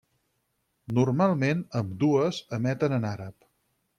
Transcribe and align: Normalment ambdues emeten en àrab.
Normalment 0.99 1.61
ambdues 1.81 2.39
emeten 2.61 2.99
en 3.01 3.09
àrab. 3.13 3.49